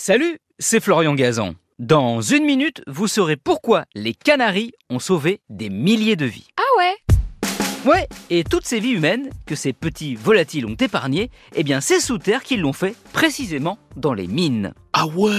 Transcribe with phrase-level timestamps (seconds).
[0.00, 1.56] Salut, c'est Florian Gazan.
[1.80, 6.46] Dans une minute, vous saurez pourquoi les Canaries ont sauvé des milliers de vies.
[6.56, 6.94] Ah ouais
[7.84, 11.98] Ouais, et toutes ces vies humaines que ces petits volatiles ont épargnées, eh bien c'est
[11.98, 14.72] sous terre qu'ils l'ont fait, précisément dans les mines.
[14.92, 15.32] Ah ouais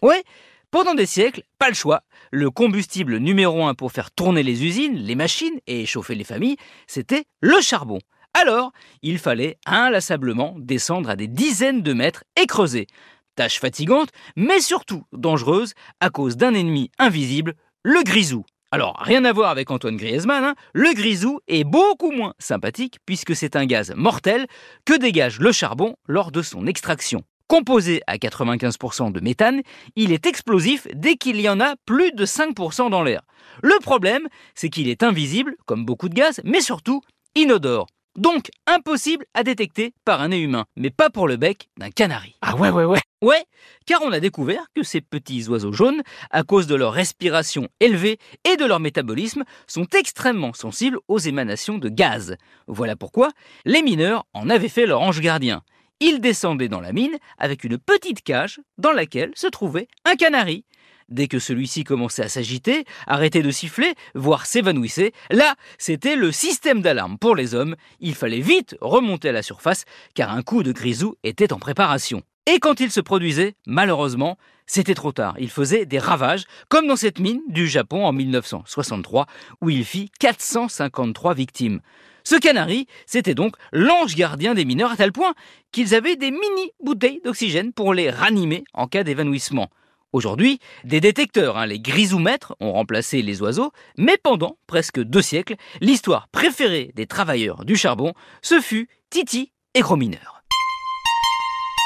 [0.00, 0.22] Ouais,
[0.70, 2.04] pendant des siècles, pas le choix.
[2.30, 6.56] Le combustible numéro un pour faire tourner les usines, les machines et chauffer les familles,
[6.86, 7.98] c'était le charbon.
[8.36, 8.72] Alors,
[9.02, 12.88] il fallait inlassablement descendre à des dizaines de mètres et creuser.
[13.34, 18.44] Tâche fatigante, mais surtout dangereuse à cause d'un ennemi invisible, le grisou.
[18.70, 23.36] Alors, rien à voir avec Antoine Griezmann, hein, le grisou est beaucoup moins sympathique puisque
[23.36, 24.46] c'est un gaz mortel
[24.84, 27.22] que dégage le charbon lors de son extraction.
[27.46, 29.62] Composé à 95% de méthane,
[29.96, 33.20] il est explosif dès qu'il y en a plus de 5% dans l'air.
[33.62, 37.02] Le problème, c'est qu'il est invisible, comme beaucoup de gaz, mais surtout
[37.34, 37.86] inodore.
[38.16, 42.36] Donc impossible à détecter par un nez humain, mais pas pour le bec d'un canari.
[42.42, 43.00] Ah ouais, ouais, ouais.
[43.22, 43.42] Ouais,
[43.86, 48.18] car on a découvert que ces petits oiseaux jaunes, à cause de leur respiration élevée
[48.44, 52.36] et de leur métabolisme, sont extrêmement sensibles aux émanations de gaz.
[52.68, 53.30] Voilà pourquoi
[53.64, 55.62] les mineurs en avaient fait leur ange gardien.
[56.00, 60.64] Ils descendaient dans la mine avec une petite cage dans laquelle se trouvait un canari.
[61.08, 66.80] Dès que celui-ci commençait à s'agiter, arrêtait de siffler, voire s'évanouissait, là, c'était le système
[66.80, 67.76] d'alarme pour les hommes.
[68.00, 72.22] Il fallait vite remonter à la surface, car un coup de grisou était en préparation.
[72.46, 75.34] Et quand il se produisait, malheureusement, c'était trop tard.
[75.38, 79.26] Il faisait des ravages, comme dans cette mine du Japon en 1963,
[79.60, 81.80] où il fit 453 victimes.
[82.22, 85.34] Ce canari, c'était donc l'ange gardien des mineurs à tel point
[85.72, 89.68] qu'ils avaient des mini bouteilles d'oxygène pour les ranimer en cas d'évanouissement.
[90.14, 95.56] Aujourd'hui, des détecteurs, hein, les grisoumètres, ont remplacé les oiseaux, mais pendant presque deux siècles,
[95.80, 100.44] l'histoire préférée des travailleurs du charbon, ce fut Titi et Gros Mineur.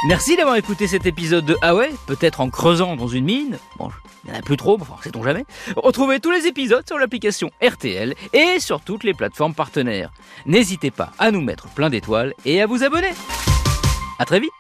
[0.08, 1.72] Merci d'avoir écouté cet épisode de Ah
[2.06, 3.58] peut-être en creusant dans une mine.
[3.78, 3.88] Bon,
[4.24, 5.46] il n'y en a plus trop, enfin, sait-on jamais.
[5.76, 10.12] Retrouvez tous les épisodes sur l'application RTL et sur toutes les plateformes partenaires.
[10.44, 13.12] N'hésitez pas à nous mettre plein d'étoiles et à vous abonner.
[14.18, 14.52] À très vite